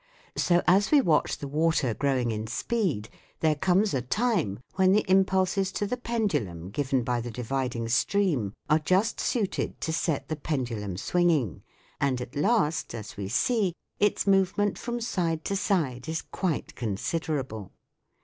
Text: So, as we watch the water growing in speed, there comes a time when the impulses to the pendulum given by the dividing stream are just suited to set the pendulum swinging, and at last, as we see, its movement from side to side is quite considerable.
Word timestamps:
So, 0.35 0.63
as 0.65 0.89
we 0.89 0.99
watch 0.99 1.37
the 1.37 1.47
water 1.47 1.93
growing 1.93 2.31
in 2.31 2.47
speed, 2.47 3.07
there 3.41 3.53
comes 3.53 3.93
a 3.93 4.01
time 4.01 4.59
when 4.73 4.93
the 4.93 5.05
impulses 5.07 5.71
to 5.73 5.85
the 5.85 5.95
pendulum 5.95 6.71
given 6.71 7.03
by 7.03 7.21
the 7.21 7.29
dividing 7.29 7.87
stream 7.87 8.53
are 8.67 8.79
just 8.79 9.19
suited 9.19 9.79
to 9.81 9.93
set 9.93 10.27
the 10.27 10.35
pendulum 10.35 10.97
swinging, 10.97 11.61
and 11.99 12.19
at 12.19 12.35
last, 12.35 12.95
as 12.95 13.15
we 13.15 13.27
see, 13.27 13.75
its 13.99 14.25
movement 14.25 14.75
from 14.79 14.99
side 15.01 15.45
to 15.45 15.55
side 15.55 16.09
is 16.09 16.23
quite 16.23 16.73
considerable. 16.73 17.71